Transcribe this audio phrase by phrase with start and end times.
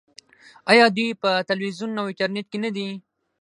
[0.71, 2.87] آیا دوی په تلویزیون او انټرنیټ کې نه دي؟